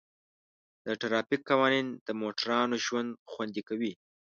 [0.85, 3.93] د ټرافیک قوانین د موټروانو ژوند خوندي کوي.